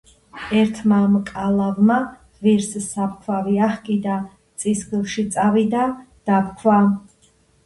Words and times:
ერთმა 0.59 1.01
მკალავმა 1.15 1.97
ვირს 2.47 2.69
საფქვავი 2.85 3.61
აჰკიდა, 3.67 4.17
წისქვილში 4.65 5.27
წავიდა, 5.37 5.85
დაფქვა. 6.33 6.81